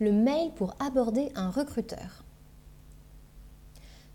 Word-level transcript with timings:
Le 0.00 0.12
mail 0.12 0.50
pour 0.52 0.74
aborder 0.80 1.30
un 1.34 1.50
recruteur. 1.50 2.24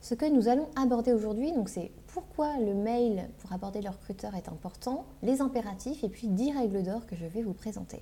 Ce 0.01 0.15
que 0.15 0.25
nous 0.25 0.47
allons 0.47 0.67
aborder 0.75 1.13
aujourd'hui, 1.13 1.51
donc 1.51 1.69
c'est 1.69 1.91
pourquoi 2.07 2.57
le 2.59 2.73
mail 2.73 3.29
pour 3.37 3.53
aborder 3.53 3.81
le 3.83 3.89
recruteur 3.89 4.33
est 4.33 4.49
important, 4.49 5.05
les 5.21 5.41
impératifs 5.41 6.03
et 6.03 6.09
puis 6.09 6.27
10 6.27 6.53
règles 6.53 6.81
d'or 6.81 7.05
que 7.05 7.15
je 7.15 7.25
vais 7.25 7.43
vous 7.43 7.53
présenter. 7.53 8.01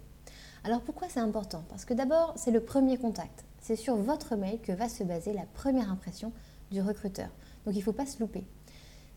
Alors 0.63 0.79
pourquoi 0.79 1.09
c'est 1.09 1.19
important? 1.19 1.65
Parce 1.69 1.83
que 1.83 1.93
d'abord, 1.93 2.33
c'est 2.37 2.51
le 2.51 2.61
premier 2.61 2.97
contact. 2.97 3.43
C'est 3.59 3.75
sur 3.75 3.97
votre 3.97 4.37
mail 4.37 4.61
que 4.61 4.71
va 4.71 4.87
se 4.87 5.03
baser 5.03 5.33
la 5.33 5.45
première 5.53 5.91
impression 5.91 6.31
du 6.71 6.81
recruteur. 6.81 7.29
Donc 7.65 7.75
il 7.75 7.79
ne 7.79 7.83
faut 7.83 7.91
pas 7.91 8.05
se 8.05 8.19
louper. 8.21 8.45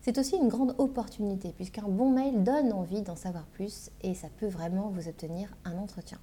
C'est 0.01 0.17
aussi 0.17 0.35
une 0.35 0.49
grande 0.49 0.75
opportunité 0.77 1.53
puisqu'un 1.55 1.87
bon 1.87 2.11
mail 2.11 2.43
donne 2.43 2.73
envie 2.73 3.01
d'en 3.01 3.15
savoir 3.15 3.45
plus 3.45 3.91
et 4.01 4.13
ça 4.13 4.27
peut 4.39 4.47
vraiment 4.47 4.89
vous 4.89 5.07
obtenir 5.07 5.55
un 5.63 5.77
entretien. 5.77 6.19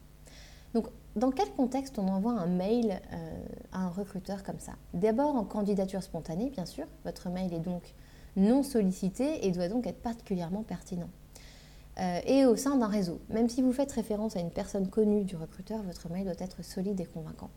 Donc, 0.74 0.88
dans 1.16 1.30
quel 1.30 1.50
contexte 1.52 1.98
on 1.98 2.08
envoie 2.08 2.32
un 2.32 2.46
mail 2.46 3.00
euh, 3.12 3.44
à 3.72 3.84
un 3.84 3.88
recruteur 3.88 4.42
comme 4.42 4.58
ça? 4.58 4.72
D'abord 4.92 5.36
en 5.36 5.44
candidature 5.44 6.02
spontanée, 6.02 6.50
bien 6.50 6.66
sûr. 6.66 6.86
Votre 7.04 7.30
mail 7.30 7.54
est 7.54 7.60
donc 7.60 7.94
non 8.36 8.62
sollicité 8.62 9.46
et 9.46 9.52
doit 9.52 9.68
donc 9.68 9.86
être 9.86 10.02
particulièrement 10.02 10.64
pertinent. 10.64 11.08
Euh, 12.00 12.20
et 12.26 12.44
au 12.44 12.56
sein 12.56 12.76
d'un 12.76 12.88
réseau. 12.88 13.20
Même 13.28 13.48
si 13.48 13.62
vous 13.62 13.72
faites 13.72 13.92
référence 13.92 14.36
à 14.36 14.40
une 14.40 14.50
personne 14.50 14.88
connue 14.88 15.24
du 15.24 15.36
recruteur, 15.36 15.80
votre 15.84 16.10
mail 16.10 16.24
doit 16.24 16.34
être 16.40 16.64
solide 16.64 17.00
et 17.00 17.04
convaincant. 17.04 17.50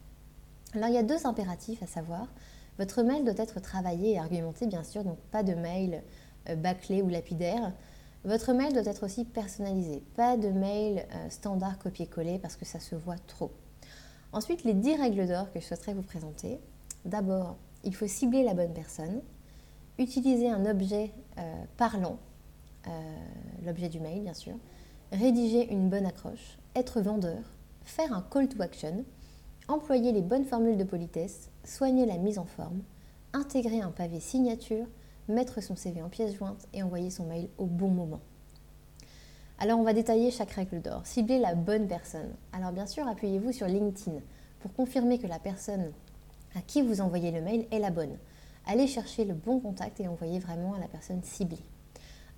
Alors 0.75 0.89
il 0.89 0.93
y 0.93 0.99
a 0.99 1.03
deux 1.03 1.25
impératifs 1.25 1.81
à 1.81 1.87
savoir. 1.87 2.27
Votre 2.77 3.01
mail 3.01 3.23
doit 3.23 3.33
être 3.37 3.59
travaillé 3.59 4.11
et 4.11 4.19
argumenté, 4.19 4.67
bien 4.67 4.83
sûr, 4.83 5.03
donc 5.03 5.17
pas 5.31 5.41
de 5.41 5.55
mail 5.55 6.03
euh, 6.49 6.55
bâclé 6.55 7.01
ou 7.01 7.09
lapidaire. 7.09 7.73
Votre 8.27 8.51
mail 8.51 8.73
doit 8.73 8.83
être 8.83 9.05
aussi 9.05 9.23
personnalisé. 9.23 10.03
Pas 10.17 10.35
de 10.35 10.49
mail 10.49 11.05
euh, 11.13 11.29
standard 11.29 11.79
copier-coller 11.79 12.39
parce 12.39 12.57
que 12.57 12.65
ça 12.65 12.81
se 12.81 12.93
voit 12.93 13.15
trop. 13.25 13.51
Ensuite, 14.33 14.65
les 14.65 14.73
10 14.73 14.95
règles 14.95 15.25
d'or 15.29 15.49
que 15.53 15.61
je 15.61 15.65
souhaiterais 15.65 15.93
vous 15.93 16.01
présenter. 16.01 16.59
D'abord, 17.05 17.55
il 17.85 17.95
faut 17.95 18.05
cibler 18.05 18.43
la 18.43 18.53
bonne 18.53 18.73
personne, 18.73 19.21
utiliser 19.97 20.49
un 20.49 20.65
objet 20.65 21.13
euh, 21.37 21.63
parlant, 21.77 22.19
euh, 22.87 22.91
l'objet 23.65 23.87
du 23.87 24.01
mail 24.01 24.23
bien 24.23 24.33
sûr, 24.33 24.55
rédiger 25.13 25.71
une 25.71 25.89
bonne 25.89 26.05
accroche, 26.05 26.59
être 26.75 26.99
vendeur, 26.99 27.39
faire 27.85 28.11
un 28.11 28.27
call 28.29 28.49
to 28.49 28.61
action, 28.61 29.05
employer 29.69 30.11
les 30.11 30.21
bonnes 30.21 30.43
formules 30.43 30.77
de 30.77 30.83
politesse, 30.83 31.49
soigner 31.63 32.05
la 32.05 32.17
mise 32.17 32.39
en 32.39 32.45
forme, 32.45 32.81
intégrer 33.31 33.79
un 33.79 33.91
pavé 33.91 34.19
signature, 34.19 34.85
mettre 35.27 35.61
son 35.61 35.75
CV 35.75 36.01
en 36.01 36.09
pièce 36.09 36.35
jointe 36.35 36.67
et 36.73 36.83
envoyer 36.83 37.09
son 37.09 37.25
mail 37.25 37.49
au 37.57 37.65
bon 37.65 37.89
moment. 37.89 38.21
Alors 39.59 39.79
on 39.79 39.83
va 39.83 39.93
détailler 39.93 40.31
chaque 40.31 40.51
règle 40.51 40.81
d'or. 40.81 41.05
Cibler 41.05 41.39
la 41.39 41.55
bonne 41.55 41.87
personne. 41.87 42.33
Alors 42.53 42.71
bien 42.71 42.85
sûr, 42.85 43.07
appuyez-vous 43.07 43.51
sur 43.51 43.67
LinkedIn 43.67 44.19
pour 44.59 44.73
confirmer 44.73 45.17
que 45.17 45.27
la 45.27 45.39
personne 45.39 45.91
à 46.55 46.61
qui 46.61 46.81
vous 46.81 47.01
envoyez 47.01 47.31
le 47.31 47.41
mail 47.41 47.65
est 47.71 47.79
la 47.79 47.89
bonne. 47.89 48.17
Allez 48.65 48.87
chercher 48.87 49.25
le 49.25 49.33
bon 49.33 49.59
contact 49.59 49.99
et 49.99 50.07
envoyez 50.07 50.39
vraiment 50.39 50.73
à 50.73 50.79
la 50.79 50.87
personne 50.87 51.23
ciblée. 51.23 51.63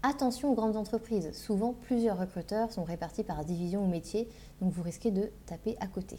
Attention 0.01 0.51
aux 0.51 0.55
grandes 0.55 0.77
entreprises. 0.77 1.31
Souvent, 1.33 1.73
plusieurs 1.73 2.17
recruteurs 2.17 2.71
sont 2.71 2.85
répartis 2.85 3.23
par 3.23 3.43
division 3.43 3.83
ou 3.83 3.87
métier, 3.87 4.29
donc 4.61 4.71
vous 4.71 4.83
risquez 4.83 5.11
de 5.11 5.29
taper 5.45 5.75
à 5.81 5.87
côté. 5.87 6.17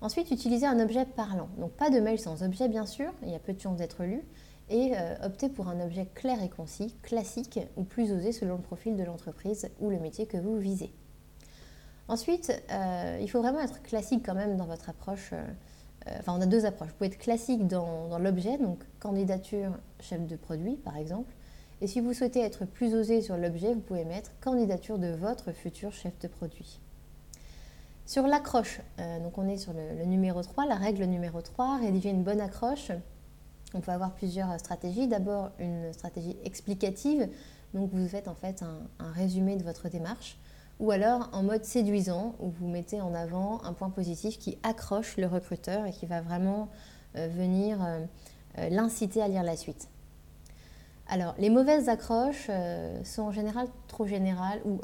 Ensuite, 0.00 0.30
utilisez 0.30 0.66
un 0.66 0.78
objet 0.78 1.04
parlant. 1.04 1.48
Donc 1.58 1.72
pas 1.72 1.90
de 1.90 1.98
mail 1.98 2.20
sans 2.20 2.44
objet, 2.44 2.68
bien 2.68 2.86
sûr, 2.86 3.12
il 3.22 3.30
y 3.30 3.34
a 3.34 3.40
peu 3.40 3.52
de 3.52 3.60
chances 3.60 3.78
d'être 3.78 4.04
lu 4.04 4.22
et 4.72 4.94
euh, 4.96 5.14
opter 5.22 5.50
pour 5.50 5.68
un 5.68 5.80
objet 5.80 6.08
clair 6.14 6.42
et 6.42 6.48
concis, 6.48 6.94
classique 7.02 7.60
ou 7.76 7.84
plus 7.84 8.10
osé 8.10 8.32
selon 8.32 8.56
le 8.56 8.62
profil 8.62 8.96
de 8.96 9.04
l'entreprise 9.04 9.68
ou 9.80 9.90
le 9.90 9.98
métier 10.00 10.26
que 10.26 10.38
vous 10.38 10.56
visez. 10.56 10.90
Ensuite, 12.08 12.52
euh, 12.70 13.18
il 13.20 13.30
faut 13.30 13.40
vraiment 13.40 13.60
être 13.60 13.82
classique 13.82 14.22
quand 14.24 14.34
même 14.34 14.56
dans 14.56 14.64
votre 14.64 14.88
approche. 14.88 15.34
Euh, 15.34 15.44
enfin, 16.18 16.34
on 16.36 16.40
a 16.40 16.46
deux 16.46 16.64
approches. 16.64 16.88
Vous 16.88 16.94
pouvez 16.96 17.10
être 17.10 17.18
classique 17.18 17.68
dans, 17.68 18.18
l'objet, 18.18 18.56
donc 18.56 18.82
candidature 18.98 19.78
chef 20.00 20.26
de 20.26 20.36
produit 20.36 20.76
par 20.76 20.96
exemple. 20.96 21.32
Et 21.82 21.86
si 21.86 22.00
vous 22.00 22.14
souhaitez 22.14 22.40
être 22.40 22.64
plus 22.64 22.94
osé 22.94 23.20
sur 23.20 23.36
l'objet, 23.36 23.74
vous 23.74 23.80
pouvez 23.80 24.04
mettre 24.04 24.30
candidature 24.40 24.98
de 24.98 25.08
votre 25.08 25.52
futur 25.52 25.92
chef 25.92 26.18
de 26.20 26.28
produit. 26.28 26.80
Sur 28.06 28.26
l'accroche, 28.26 28.80
donc 29.22 29.38
on 29.38 29.48
est 29.48 29.56
sur 29.56 29.72
le, 29.72 29.98
le, 29.98 30.04
numéro 30.04 30.42
3, 30.42 30.66
la 30.66 30.74
règle 30.74 31.04
numéro 31.04 31.40
3, 31.40 31.78
rédiger 31.78 32.10
une 32.10 32.22
bonne 32.22 32.40
accroche. 32.40 32.92
On 33.74 33.80
peut 33.80 33.92
avoir 33.92 34.12
plusieurs 34.12 34.58
stratégies. 34.58 35.06
D'abord, 35.08 35.50
une 35.58 35.92
stratégie 35.92 36.36
explicative. 36.44 37.28
Donc, 37.74 37.90
vous 37.92 38.08
faites 38.08 38.28
en 38.28 38.34
fait 38.34 38.62
un, 38.62 39.12
résumé 39.12 39.56
de 39.56 39.62
votre 39.62 39.88
démarche. 39.88 40.38
Ou 40.80 40.90
alors 40.90 41.28
en 41.32 41.42
mode 41.42 41.64
séduisant, 41.64 42.34
où 42.40 42.50
vous 42.50 42.66
mettez 42.66 43.00
en 43.00 43.14
avant 43.14 43.62
un 43.64 43.72
point 43.72 43.90
positif 43.90 44.38
qui 44.38 44.58
accroche 44.62 45.16
le 45.16 45.26
recruteur 45.26 45.86
et 45.86 45.92
qui 45.92 46.06
va 46.06 46.20
vraiment 46.20 46.68
euh, 47.16 47.28
venir 47.28 47.82
euh, 47.82 48.00
euh, 48.58 48.68
l'inciter 48.70 49.22
à 49.22 49.28
lire 49.28 49.42
la 49.42 49.56
suite. 49.56 49.88
Alors, 51.08 51.34
les 51.38 51.50
mauvaises 51.50 51.88
accroches 51.88 52.48
sont 53.04 53.22
en 53.22 53.32
général 53.32 53.66
trop 53.86 54.06
générales 54.06 54.60
ou, 54.64 54.80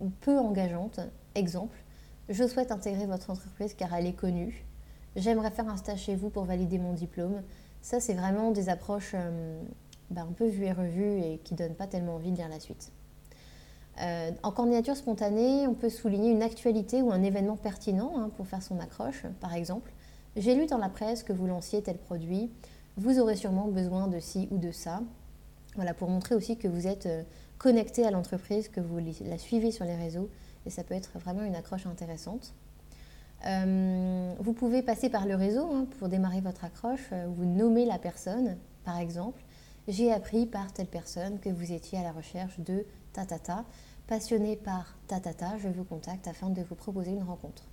ou 0.00 0.10
peu 0.20 0.38
engageantes. 0.38 1.00
Exemple, 1.34 1.76
je 2.28 2.46
souhaite 2.46 2.70
intégrer 2.70 3.06
votre 3.06 3.30
entreprise 3.30 3.74
car 3.74 3.92
elle 3.94 4.06
est 4.06 4.12
connue. 4.12 4.64
J'aimerais 5.16 5.50
faire 5.50 5.68
un 5.68 5.76
stage 5.76 6.00
chez 6.00 6.14
vous 6.14 6.30
pour 6.30 6.44
valider 6.44 6.78
mon 6.78 6.92
diplôme. 6.92 7.42
Ça, 7.82 7.98
c'est 8.00 8.14
vraiment 8.14 8.52
des 8.52 8.68
approches 8.68 9.12
euh, 9.14 9.60
bah, 10.10 10.22
un 10.22 10.32
peu 10.32 10.46
vues 10.46 10.66
et 10.66 10.72
revues 10.72 11.20
et 11.20 11.40
qui 11.44 11.54
ne 11.54 11.58
donnent 11.58 11.74
pas 11.74 11.88
tellement 11.88 12.14
envie 12.14 12.30
de 12.30 12.36
lire 12.36 12.48
la 12.48 12.60
suite. 12.60 12.92
Euh, 14.00 14.30
en 14.42 14.52
candidature 14.52 14.96
spontanée, 14.96 15.66
on 15.66 15.74
peut 15.74 15.90
souligner 15.90 16.30
une 16.30 16.42
actualité 16.42 17.02
ou 17.02 17.12
un 17.12 17.22
événement 17.22 17.56
pertinent 17.56 18.12
hein, 18.16 18.30
pour 18.36 18.46
faire 18.46 18.62
son 18.62 18.80
accroche. 18.80 19.24
Par 19.40 19.52
exemple, 19.52 19.92
j'ai 20.36 20.54
lu 20.54 20.66
dans 20.66 20.78
la 20.78 20.88
presse 20.88 21.22
que 21.22 21.32
vous 21.32 21.46
lanciez 21.46 21.82
tel 21.82 21.98
produit, 21.98 22.50
vous 22.96 23.18
aurez 23.18 23.36
sûrement 23.36 23.68
besoin 23.68 24.06
de 24.06 24.18
ci 24.18 24.48
ou 24.50 24.58
de 24.58 24.70
ça. 24.70 25.02
Voilà, 25.74 25.92
pour 25.92 26.08
montrer 26.08 26.34
aussi 26.34 26.56
que 26.56 26.68
vous 26.68 26.86
êtes 26.86 27.06
euh, 27.06 27.22
connecté 27.58 28.06
à 28.06 28.10
l'entreprise, 28.10 28.68
que 28.68 28.80
vous 28.80 28.98
la 28.98 29.38
suivez 29.38 29.72
sur 29.72 29.84
les 29.84 29.96
réseaux, 29.96 30.30
et 30.66 30.70
ça 30.70 30.84
peut 30.84 30.94
être 30.94 31.18
vraiment 31.18 31.42
une 31.42 31.54
accroche 31.54 31.86
intéressante. 31.86 32.54
Euh, 33.46 34.34
vous 34.38 34.52
pouvez 34.52 34.82
passer 34.82 35.08
par 35.08 35.26
le 35.26 35.34
réseau 35.34 35.68
hein, 35.72 35.86
pour 35.98 36.08
démarrer 36.08 36.40
votre 36.40 36.64
accroche. 36.64 37.08
Euh, 37.12 37.26
vous 37.28 37.44
nommez 37.44 37.84
la 37.84 37.98
personne, 37.98 38.56
par 38.84 38.98
exemple. 38.98 39.42
J'ai 39.88 40.12
appris 40.12 40.46
par 40.46 40.72
telle 40.72 40.86
personne 40.86 41.40
que 41.40 41.48
vous 41.48 41.72
étiez 41.72 41.98
à 41.98 42.02
la 42.02 42.12
recherche 42.12 42.60
de 42.60 42.84
tatata. 43.12 43.64
Passionné 44.06 44.56
par 44.56 44.96
tatata, 45.08 45.58
je 45.58 45.68
vous 45.68 45.84
contacte 45.84 46.28
afin 46.28 46.50
de 46.50 46.62
vous 46.62 46.74
proposer 46.74 47.10
une 47.10 47.22
rencontre. 47.22 47.64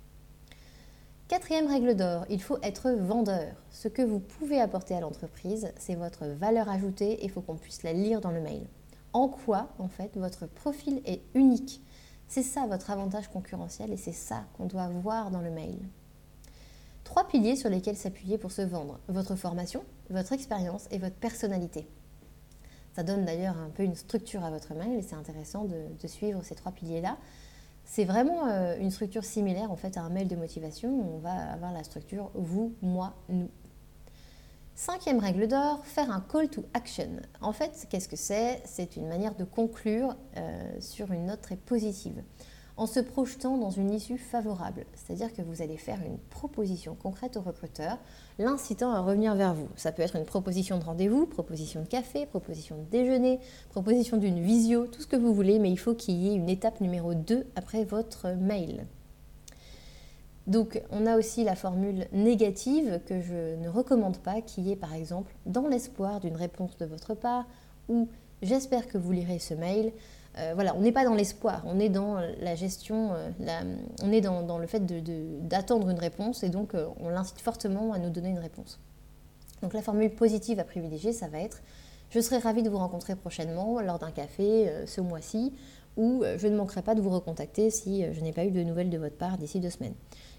Quatrième 1.28 1.68
règle 1.68 1.94
d'or, 1.94 2.26
il 2.28 2.42
faut 2.42 2.58
être 2.62 2.90
vendeur. 2.90 3.54
Ce 3.70 3.86
que 3.86 4.02
vous 4.02 4.18
pouvez 4.18 4.60
apporter 4.60 4.96
à 4.96 5.00
l'entreprise, 5.00 5.72
c'est 5.78 5.94
votre 5.94 6.26
valeur 6.26 6.68
ajoutée 6.68 7.12
et 7.12 7.24
il 7.24 7.30
faut 7.30 7.40
qu'on 7.40 7.54
puisse 7.54 7.84
la 7.84 7.92
lire 7.92 8.20
dans 8.20 8.32
le 8.32 8.40
mail. 8.40 8.66
En 9.12 9.28
quoi, 9.28 9.68
en 9.78 9.86
fait, 9.86 10.16
votre 10.16 10.46
profil 10.46 11.00
est 11.04 11.20
unique? 11.34 11.82
C'est 12.30 12.44
ça 12.44 12.64
votre 12.66 12.92
avantage 12.92 13.26
concurrentiel 13.26 13.92
et 13.92 13.96
c'est 13.96 14.12
ça 14.12 14.44
qu'on 14.56 14.66
doit 14.66 14.86
voir 14.86 15.32
dans 15.32 15.40
le 15.40 15.50
mail. 15.50 15.76
Trois 17.02 17.26
piliers 17.26 17.56
sur 17.56 17.68
lesquels 17.68 17.96
s'appuyer 17.96 18.38
pour 18.38 18.52
se 18.52 18.62
vendre. 18.62 19.00
Votre 19.08 19.34
formation, 19.34 19.82
votre 20.10 20.32
expérience 20.32 20.86
et 20.92 20.98
votre 20.98 21.16
personnalité. 21.16 21.88
Ça 22.94 23.02
donne 23.02 23.24
d'ailleurs 23.24 23.58
un 23.58 23.68
peu 23.70 23.82
une 23.82 23.96
structure 23.96 24.44
à 24.44 24.50
votre 24.50 24.74
mail 24.74 24.92
et 24.92 25.02
c'est 25.02 25.16
intéressant 25.16 25.64
de, 25.64 26.06
suivre 26.06 26.44
ces 26.44 26.54
trois 26.54 26.70
piliers-là. 26.70 27.16
C'est 27.84 28.04
vraiment 28.04 28.46
euh, 28.46 28.78
une 28.78 28.92
structure 28.92 29.24
similaire 29.24 29.72
en 29.72 29.76
fait 29.76 29.96
à 29.96 30.02
un 30.02 30.08
mail 30.08 30.28
de 30.28 30.36
motivation 30.36 30.88
où 30.88 31.16
on 31.16 31.18
va 31.18 31.32
avoir 31.32 31.72
la 31.72 31.82
structure 31.82 32.30
vous, 32.34 32.74
moi, 32.80 33.16
nous. 33.28 33.48
Cinquième 34.74 35.18
règle 35.18 35.46
d'or, 35.46 35.84
faire 35.84 36.10
un 36.10 36.20
call 36.20 36.48
to 36.48 36.64
action. 36.72 37.20
En 37.42 37.52
fait, 37.52 37.86
qu'est-ce 37.90 38.08
que 38.08 38.16
c'est? 38.16 38.62
C'est 38.64 38.96
une 38.96 39.08
manière 39.08 39.34
de 39.34 39.44
conclure 39.44 40.16
euh, 40.36 40.80
sur 40.80 41.12
une 41.12 41.26
note 41.26 41.42
très 41.42 41.56
positive, 41.56 42.22
en 42.78 42.86
se 42.86 43.00
projetant 43.00 43.58
dans 43.58 43.68
une 43.68 43.92
issue 43.92 44.16
favorable. 44.16 44.86
C'est-à-dire 44.94 45.34
que 45.34 45.42
vous 45.42 45.60
allez 45.60 45.76
faire 45.76 46.00
une 46.02 46.16
proposition 46.16 46.94
concrète 46.94 47.36
au 47.36 47.42
recruteur, 47.42 47.98
l'incitant 48.38 48.92
à 48.92 49.00
revenir 49.00 49.34
vers 49.34 49.52
vous. 49.52 49.68
Ça 49.76 49.92
peut 49.92 50.02
être 50.02 50.16
une 50.16 50.24
proposition 50.24 50.78
de 50.78 50.84
rendez-vous, 50.84 51.26
proposition 51.26 51.82
de 51.82 51.86
café, 51.86 52.24
proposition 52.24 52.78
de 52.78 52.84
déjeuner, 52.84 53.38
proposition 53.68 54.16
d'une 54.16 54.40
visio, 54.40 54.86
tout 54.86 55.02
ce 55.02 55.06
que 55.06 55.16
vous 55.16 55.34
voulez, 55.34 55.58
mais 55.58 55.70
il 55.70 55.78
faut 55.78 55.94
qu'il 55.94 56.14
y 56.14 56.30
ait 56.30 56.34
une 56.34 56.48
étape 56.48 56.80
numéro 56.80 57.12
2 57.12 57.46
après 57.54 57.84
votre 57.84 58.28
mail. 58.30 58.86
Donc 60.46 60.82
on 60.90 61.06
a 61.06 61.16
aussi 61.16 61.44
la 61.44 61.54
formule 61.54 62.06
négative 62.12 63.00
que 63.06 63.20
je 63.20 63.56
ne 63.56 63.68
recommande 63.68 64.18
pas, 64.18 64.40
qui 64.40 64.72
est 64.72 64.76
par 64.76 64.94
exemple 64.94 65.34
dans 65.46 65.68
l'espoir 65.68 66.20
d'une 66.20 66.36
réponse 66.36 66.76
de 66.78 66.86
votre 66.86 67.14
part 67.14 67.46
ou 67.88 68.08
j'espère 68.42 68.88
que 68.88 68.98
vous 68.98 69.12
lirez 69.12 69.38
ce 69.38 69.54
mail. 69.54 69.92
Euh, 70.38 70.52
voilà, 70.54 70.74
on 70.76 70.80
n'est 70.80 70.92
pas 70.92 71.04
dans 71.04 71.14
l'espoir, 71.14 71.62
on 71.66 71.80
est 71.80 71.88
dans 71.88 72.18
la 72.40 72.54
gestion, 72.54 73.10
euh, 73.14 73.76
on 74.02 74.12
est 74.12 74.20
dans, 74.20 74.58
le 74.58 74.66
fait 74.66 74.80
d'attendre 75.46 75.90
une 75.90 75.98
réponse 75.98 76.44
et 76.44 76.48
donc 76.48 76.74
euh, 76.74 76.86
on 77.00 77.08
l'incite 77.08 77.40
fortement 77.40 77.92
à 77.92 77.98
nous 77.98 78.10
donner 78.10 78.30
une 78.30 78.38
réponse. 78.38 78.78
Donc 79.62 79.74
la 79.74 79.82
formule 79.82 80.10
positive 80.10 80.58
à 80.60 80.64
privilégier, 80.64 81.12
ça 81.12 81.28
va 81.28 81.40
être 81.40 81.62
je 82.10 82.18
serai 82.18 82.38
ravie 82.38 82.64
de 82.64 82.68
vous 82.68 82.78
rencontrer 82.78 83.14
prochainement 83.14 83.80
lors 83.80 84.00
d'un 84.00 84.10
café 84.10 84.68
ce 84.84 85.00
mois-ci 85.00 85.52
ou 85.96 86.22
je 86.36 86.46
ne 86.46 86.56
manquerai 86.56 86.82
pas 86.82 86.94
de 86.94 87.00
vous 87.00 87.10
recontacter 87.10 87.70
si 87.70 88.04
je 88.12 88.20
n'ai 88.20 88.32
pas 88.32 88.44
eu 88.44 88.50
de 88.50 88.62
nouvelles 88.62 88.90
de 88.90 88.98
votre 88.98 89.16
part 89.16 89.38
d'ici 89.38 89.60
deux 89.60 89.70
semaines. 89.70 89.94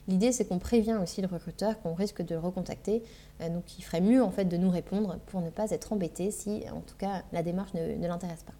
L'idée, 0.08 0.32
c'est 0.32 0.46
qu'on 0.46 0.60
prévient 0.60 0.98
aussi 1.02 1.22
le 1.22 1.28
recruteur 1.28 1.80
qu'on 1.82 1.94
risque 1.94 2.22
de 2.24 2.34
le 2.34 2.42
recontacter, 2.42 3.04
donc 3.40 3.78
il 3.78 3.84
ferait 3.84 4.02
mieux 4.02 4.24
en 4.24 4.32
fait 4.32 4.46
de 4.46 4.58
nous 4.58 4.70
répondre 4.70 5.20
pour 5.28 5.42
ne 5.42 5.50
pas 5.50 5.70
être 5.70 5.94
embêté 5.94 6.32
si, 6.32 6.64
en 6.74 6.82
tout 6.82 6.96
cas, 6.98 7.24
la 7.32 7.44
démarche 7.44 7.74
ne 7.76 8.08
l'intéresse 8.08 8.44
pas. 8.44 8.54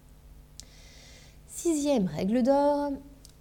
Sixième 1.48 2.06
règle 2.06 2.42
d'or, 2.42 2.92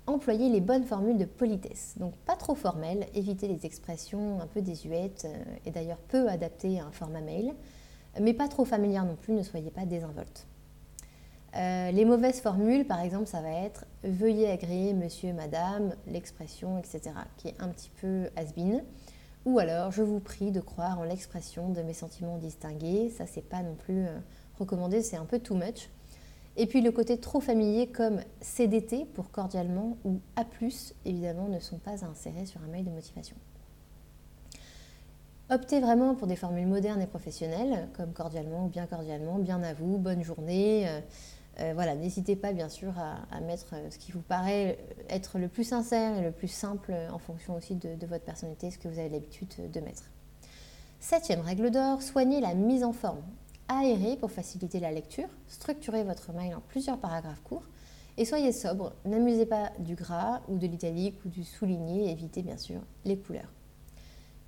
employer 0.05 0.49
les 0.49 0.61
bonnes 0.61 0.83
formules 0.83 1.17
de 1.17 1.25
politesse. 1.25 1.95
Donc 1.97 2.13
pas 2.25 2.35
trop 2.35 2.55
formelles, 2.55 3.05
éviter 3.13 3.47
les 3.47 3.65
expressions 3.65 4.41
un 4.41 4.47
peu 4.47 4.61
désuètes 4.61 5.25
euh, 5.25 5.43
et 5.65 5.71
d'ailleurs 5.71 5.97
peu 5.97 6.27
adaptées 6.27 6.79
à 6.79 6.85
un 6.85 6.91
format 6.91 7.21
mail, 7.21 7.53
mais 8.19 8.33
pas 8.33 8.47
trop 8.47 8.65
familières 8.65 9.05
non 9.05 9.15
plus, 9.15 9.33
ne 9.33 9.43
soyez 9.43 9.71
pas 9.71 9.85
désinvoltes. 9.85 10.45
Euh, 11.55 11.91
les 11.91 12.05
mauvaises 12.05 12.39
formules, 12.39 12.85
par 12.85 13.01
exemple, 13.01 13.27
ça 13.27 13.41
va 13.41 13.51
être 13.51 13.85
veuillez 14.03 14.49
agréer 14.49 14.93
monsieur, 14.93 15.33
madame, 15.33 15.93
l'expression, 16.07 16.77
etc., 16.77 17.01
qui 17.37 17.49
est 17.49 17.55
un 17.59 17.67
petit 17.67 17.91
peu 18.01 18.29
has-been. 18.35 18.83
Ou 19.45 19.59
alors, 19.59 19.91
je 19.91 20.01
vous 20.01 20.19
prie 20.19 20.51
de 20.51 20.61
croire 20.61 20.99
en 20.99 21.03
l'expression 21.03 21.69
de 21.69 21.81
mes 21.81 21.93
sentiments 21.93 22.37
distingués. 22.37 23.09
Ça, 23.09 23.25
c'est 23.25 23.41
pas 23.41 23.63
non 23.63 23.75
plus 23.75 24.05
euh, 24.05 24.17
recommandé, 24.59 25.01
c'est 25.01 25.17
un 25.17 25.25
peu 25.25 25.39
too 25.39 25.55
much. 25.55 25.89
Et 26.57 26.67
puis 26.67 26.81
le 26.81 26.91
côté 26.91 27.17
trop 27.17 27.39
familier 27.39 27.87
comme 27.87 28.19
CDT 28.41 29.05
pour 29.05 29.31
cordialement 29.31 29.97
ou 30.03 30.19
A, 30.35 30.43
évidemment, 31.05 31.47
ne 31.47 31.59
sont 31.59 31.77
pas 31.77 32.03
insérés 32.05 32.45
sur 32.45 32.61
un 32.61 32.67
mail 32.67 32.85
de 32.85 32.91
motivation. 32.91 33.35
Optez 35.49 35.79
vraiment 35.81 36.15
pour 36.15 36.27
des 36.27 36.35
formules 36.35 36.67
modernes 36.67 37.01
et 37.01 37.07
professionnelles, 37.07 37.89
comme 37.93 38.13
cordialement 38.13 38.65
ou 38.65 38.69
bien 38.69 38.85
cordialement, 38.85 39.37
bien 39.37 39.61
à 39.63 39.73
vous, 39.73 39.97
bonne 39.97 40.23
journée. 40.23 40.87
Euh, 40.87 41.01
euh, 41.59 41.73
voilà, 41.73 41.95
n'hésitez 41.95 42.35
pas 42.35 42.53
bien 42.53 42.69
sûr 42.69 42.93
à, 42.97 43.41
mettre 43.41 43.75
ce 43.89 43.97
qui 43.97 44.11
vous 44.11 44.21
paraît 44.21 44.79
être 45.09 45.37
le 45.37 45.47
plus 45.47 45.65
sincère 45.65 46.17
et 46.17 46.21
le 46.21 46.31
plus 46.31 46.47
simple 46.47 46.93
en 47.11 47.19
fonction 47.19 47.55
aussi 47.55 47.75
de, 47.75 47.95
de 47.95 48.07
votre 48.07 48.23
personnalité, 48.23 48.71
ce 48.71 48.77
que 48.77 48.87
vous 48.87 48.99
avez 48.99 49.09
l'habitude 49.09 49.71
de 49.71 49.79
mettre. 49.81 50.03
Septième 50.99 51.41
règle 51.41 51.71
d'or, 51.71 52.01
soignez 52.01 52.39
la 52.39 52.53
mise 52.53 52.83
en 52.83 52.93
forme 52.93 53.21
aérez 53.71 54.17
pour 54.17 54.31
faciliter 54.31 54.79
la 54.79 54.91
lecture, 54.91 55.29
structurez 55.47 56.03
votre 56.03 56.33
mail 56.33 56.55
en 56.55 56.61
plusieurs 56.61 56.97
paragraphes 56.97 57.41
courts 57.43 57.63
et 58.17 58.25
soyez 58.25 58.51
sobre, 58.51 58.93
n'amusez 59.05 59.45
pas 59.45 59.71
du 59.79 59.95
gras 59.95 60.41
ou 60.49 60.57
de 60.57 60.67
l'italique 60.67 61.23
ou 61.25 61.29
du 61.29 61.43
souligné, 61.43 62.11
évitez 62.11 62.41
bien 62.41 62.57
sûr 62.57 62.81
les 63.05 63.17
couleurs. 63.17 63.51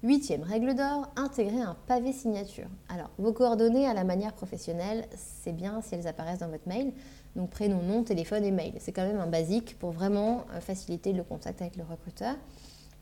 Huitième 0.03 0.43
règle 0.43 0.75
d'or, 0.75 1.07
intégrer 1.15 1.61
un 1.61 1.77
pavé 1.87 2.11
signature. 2.11 2.67
Alors, 2.89 3.09
vos 3.17 3.31
coordonnées 3.31 3.87
à 3.87 3.93
la 3.93 4.03
manière 4.03 4.33
professionnelle, 4.33 5.07
c'est 5.15 5.53
bien 5.53 5.81
si 5.81 5.95
elles 5.95 6.07
apparaissent 6.07 6.39
dans 6.39 6.49
votre 6.49 6.67
mail. 6.67 6.91
Donc 7.37 7.49
prénom, 7.49 7.81
nom, 7.81 8.03
téléphone 8.03 8.43
et 8.43 8.51
mail. 8.51 8.73
C'est 8.79 8.91
quand 8.91 9.07
même 9.07 9.21
un 9.21 9.27
basique 9.27 9.79
pour 9.79 9.91
vraiment 9.91 10.43
euh, 10.51 10.59
faciliter 10.59 11.13
le 11.13 11.23
contact 11.23 11.61
avec 11.61 11.77
le 11.77 11.83
recruteur. 11.83 12.35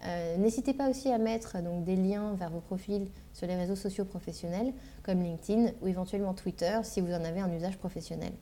Euh, 0.05 0.37
n'hésitez 0.37 0.75
pas 0.75 0.91
aussi 0.91 1.09
à 1.09 1.17
mettre 1.17 1.59
donc, 1.63 1.83
des 1.85 1.95
liens 1.95 2.35
vers 2.35 2.51
vos 2.51 2.61
profils 2.61 3.07
sur 3.33 3.47
les 3.47 3.55
réseaux 3.55 3.75
sociaux 3.75 4.05
professionnels 4.05 4.71
comme 5.01 5.23
LinkedIn 5.23 5.71
ou 5.81 5.87
éventuellement 5.87 6.35
Twitter 6.35 6.81
si 6.83 7.01
vous 7.01 7.13
en 7.13 7.23
avez 7.23 7.39
un 7.39 7.51
usage 7.51 7.79
professionnel. 7.79 8.33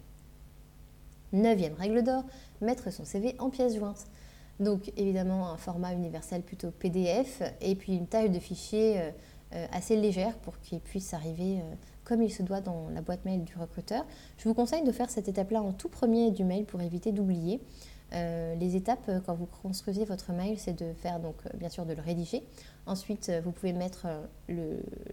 Neuvième 1.31 1.75
règle 1.75 2.03
d'or, 2.03 2.25
mettre 2.59 2.91
son 2.91 3.05
CV 3.05 3.37
en 3.39 3.49
pièce 3.49 3.77
jointe. 3.77 4.05
Donc 4.59 4.91
évidemment 4.97 5.49
un 5.49 5.57
format 5.57 5.93
universel 5.93 6.41
plutôt 6.41 6.71
PDF 6.71 7.41
et 7.61 7.75
puis 7.75 7.95
une 7.95 8.07
taille 8.07 8.29
de 8.29 8.39
fichier 8.39 8.99
euh, 8.99 9.11
euh, 9.53 9.65
assez 9.71 9.95
légère 9.95 10.37
pour 10.39 10.59
qu'il 10.59 10.79
puisse 10.79 11.13
arriver 11.13 11.61
comme 12.03 12.21
il 12.23 12.31
se 12.31 12.41
doit 12.41 12.59
dans 12.59 12.89
la 12.89 13.01
boîte 13.01 13.23
mail 13.25 13.43
du 13.43 13.55
recruteur. 13.55 14.05
Je 14.37 14.49
vous 14.49 14.55
conseille 14.55 14.83
de 14.83 14.91
faire 14.91 15.09
cette 15.09 15.27
étape-là 15.27 15.61
en 15.61 15.73
tout 15.73 15.89
premier 15.89 16.31
du 16.31 16.43
mail 16.43 16.65
pour 16.65 16.81
éviter 16.81 17.11
d'oublier. 17.11 17.61
Euh, 18.13 18.55
les 18.55 18.75
étapes 18.75 19.07
euh, 19.09 19.19
quand 19.23 19.35
vous 19.35 19.45
construisez 19.45 20.03
votre 20.05 20.31
mail, 20.31 20.57
c'est 20.57 20.73
de 20.73 20.93
faire 20.93 21.19
donc 21.19 21.35
euh, 21.45 21.49
bien 21.57 21.69
sûr 21.69 21.85
de 21.85 21.93
le 21.93 22.01
rédiger. 22.01 22.43
Ensuite, 22.87 23.31
vous 23.43 23.51
pouvez 23.51 23.71
mettre 23.71 24.07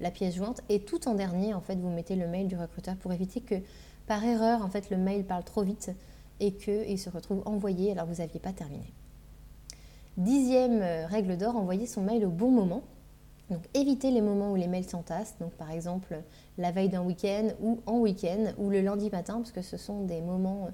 la 0.01 0.11
pièce 0.11 0.35
jointe 0.35 0.63
et 0.71 0.81
tout 0.81 1.07
en 1.09 1.15
dernier, 1.15 1.53
en 1.53 1.61
fait, 1.61 1.77
vous 1.77 1.91
mettez 1.91 2.17
le 2.17 2.27
mail 2.27 2.49
du 2.49 2.57
recruteur 2.57 2.97
pour 2.97 3.13
éviter 3.13 3.43
que 3.43 3.57
par 4.07 4.25
erreur, 4.25 4.63
en 4.63 4.71
fait, 4.71 4.89
le 4.89 4.97
mail 4.97 5.27
parle 5.27 5.45
trop 5.45 5.63
vite 5.63 5.91
et 6.41 6.55
qu'il 6.55 6.99
se 6.99 7.11
retrouve 7.11 7.43
envoyé 7.45 7.93
alors 7.93 8.07
que 8.07 8.13
vous 8.13 8.23
n'aviez 8.23 8.41
pas 8.41 8.53
terminé. 8.53 8.95
Dixième 10.17 10.81
règle 11.09 11.37
d'or, 11.37 11.57
envoyer 11.57 11.87
son 11.87 12.03
mail 12.03 12.25
au 12.25 12.31
bon 12.31 12.51
moment. 12.51 12.83
Donc 13.51 13.63
évitez 13.75 14.11
les 14.11 14.23
moments 14.23 14.51
où 14.51 14.57
les 14.57 14.67
mails 14.67 14.89
s'entassent, 14.89 15.37
donc 15.39 15.53
par 15.53 15.71
exemple 15.71 16.21
la 16.59 16.73
veille 16.73 16.89
d'un 16.89 17.03
week-end 17.03 17.49
ou 17.61 17.81
en 17.87 17.99
week-end 17.99 18.53
ou 18.59 18.71
le 18.71 18.81
lundi 18.81 19.09
matin, 19.11 19.35
parce 19.35 19.53
que 19.53 19.63
ce 19.63 19.77
sont 19.77 20.03
des 20.03 20.21
moments 20.21 20.71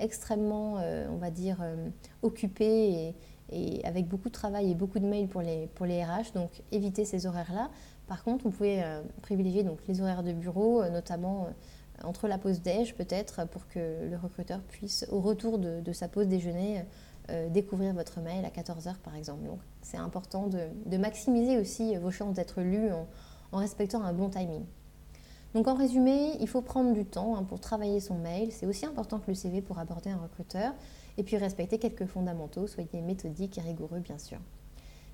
extrêmement, 0.00 0.78
euh, 0.78 1.06
on 1.10 1.16
va 1.16 1.30
dire, 1.30 1.58
euh, 1.62 1.88
occupé 2.22 3.14
et, 3.52 3.84
avec 3.84 4.08
beaucoup 4.08 4.28
de 4.28 4.34
travail 4.34 4.70
et 4.70 4.74
beaucoup 4.74 4.98
de 4.98 5.06
mails 5.06 5.28
pour 5.28 5.42
les, 5.42 5.68
pour 5.74 5.86
les 5.86 6.02
RH. 6.02 6.32
Donc 6.34 6.62
évitez 6.72 7.04
ces 7.04 7.26
horaires-là. 7.26 7.70
Par 8.06 8.24
contre, 8.24 8.44
vous 8.44 8.50
pouvez 8.50 8.82
euh, 8.82 9.02
privilégier 9.22 9.62
donc, 9.62 9.78
les 9.86 10.00
horaires 10.00 10.22
de 10.22 10.32
bureau, 10.32 10.84
notamment 10.88 11.48
entre 12.02 12.26
la 12.26 12.38
pause 12.38 12.62
déj 12.62 12.94
peut-être, 12.94 13.46
pour 13.48 13.68
que 13.68 14.08
le 14.10 14.16
recruteur 14.16 14.60
puisse, 14.60 15.06
au 15.10 15.20
retour 15.20 15.58
de, 15.58 15.92
sa 15.92 16.08
pause 16.08 16.26
déjeuner, 16.26 16.82
découvrir 17.50 17.94
votre 17.94 18.20
mail 18.20 18.44
à 18.44 18.50
14h 18.50 18.96
par 19.02 19.16
exemple. 19.16 19.46
Donc 19.46 19.58
c'est 19.80 19.96
important 19.96 20.46
de, 20.46 20.96
maximiser 20.96 21.58
aussi 21.58 21.96
vos 21.96 22.10
chances 22.10 22.34
d'être 22.34 22.60
lus 22.60 22.90
en 23.52 23.58
respectant 23.58 24.02
un 24.02 24.12
bon 24.12 24.28
timing. 24.28 24.64
Donc 25.54 25.68
en 25.68 25.74
résumé, 25.74 26.32
il 26.40 26.48
faut 26.48 26.62
prendre 26.62 26.92
du 26.92 27.04
temps 27.04 27.36
hein, 27.36 27.44
pour 27.44 27.60
travailler 27.60 28.00
son 28.00 28.16
mail. 28.16 28.50
C'est 28.50 28.66
aussi 28.66 28.86
important 28.86 29.20
que 29.20 29.28
le 29.28 29.34
CV 29.34 29.62
pour 29.62 29.78
aborder 29.78 30.10
un 30.10 30.16
recruteur. 30.16 30.74
Et 31.16 31.22
puis 31.22 31.36
respecter 31.36 31.78
quelques 31.78 32.06
fondamentaux, 32.06 32.66
soyez 32.66 33.00
méthodique 33.00 33.56
et 33.58 33.60
rigoureux 33.60 34.00
bien 34.00 34.18
sûr. 34.18 34.38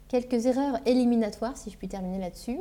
Quelques 0.09 0.47
erreurs 0.47 0.81
éliminatoires, 0.87 1.59
si 1.59 1.71
je 1.71 1.76
puis 1.76 1.88
terminer 1.88 2.19
là-dessus. 2.19 2.59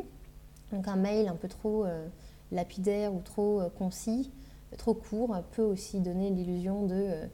Donc 0.74 0.90
un 0.90 0.98
mail 0.98 1.30
un 1.30 1.36
peu 1.36 1.48
trop 1.48 1.86
euh, 1.86 2.06
lapidaire 2.52 3.14
ou 3.14 3.22
trop 3.22 3.62
euh, 3.62 3.70
concis, 3.70 4.30
trop 4.78 4.94
court, 4.94 5.34
peut 5.52 5.64
aussi 5.64 6.02
donner 6.02 6.30
l'illusion 6.32 6.86
de 6.86 6.96
euh, 6.96 7.26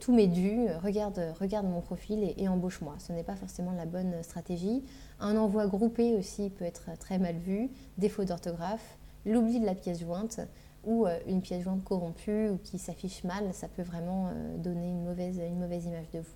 tout 0.00 0.14
m'est 0.14 0.26
dû, 0.26 0.66
regarde, 0.82 1.20
regarde 1.40 1.66
mon 1.66 1.80
profil 1.80 2.32
et, 2.36 2.48
embauche-moi. 2.48 2.94
Ce 2.98 3.12
n'est 3.12 3.24
pas 3.24 3.36
forcément 3.36 3.72
la 3.72 3.86
bonne 3.86 4.22
stratégie. 4.22 4.84
Un 5.20 5.36
envoi 5.36 5.66
groupé 5.66 6.14
aussi 6.14 6.50
peut 6.50 6.64
être 6.64 6.96
très 6.98 7.18
mal 7.18 7.36
vu, 7.36 7.70
défaut 7.98 8.24
d'orthographe 8.24 8.98
l'oubli 9.26 9.60
de 9.60 9.66
la 9.66 9.74
pièce 9.74 10.00
jointe 10.00 10.40
ou 10.84 11.06
euh, 11.06 11.18
une 11.26 11.40
pièce 11.40 11.62
jointe 11.62 11.84
corrompue 11.84 12.50
ou 12.50 12.58
qui 12.58 12.78
s'affiche 12.78 13.24
mal, 13.24 13.52
ça 13.52 13.68
peut 13.68 13.82
vraiment 13.82 14.28
euh, 14.28 14.56
donner 14.58 14.90
une 14.90 15.04
mauvaise 15.04 15.36
image 15.36 16.10
de 16.10 16.18
vous. 16.20 16.34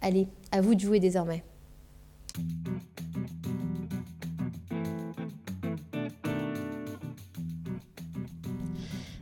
Allez, 0.00 0.28
à 0.52 0.60
vous 0.60 0.74
de 0.74 0.80
jouer 0.80 1.00
désormais. 1.00 1.42